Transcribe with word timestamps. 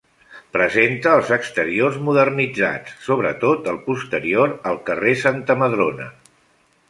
Presenta 0.55 1.11
els 1.17 1.27
exteriors 1.35 1.99
modernitzats, 2.07 2.95
sobre 3.09 3.33
tot 3.45 3.69
el 3.73 3.77
posterior 3.89 4.55
al 4.71 4.79
carrer 4.89 5.13
Santa 5.27 5.59
Madrona. 5.65 6.09